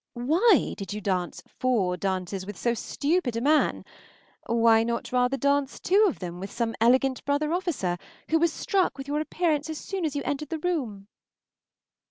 [0.15, 3.85] Why did you dance four dances with so stupid a man?
[4.47, 8.97] Why not rather dance two of them with some elegant brother officer who was struck
[8.97, 11.07] with your appearance as soon as you entered the room?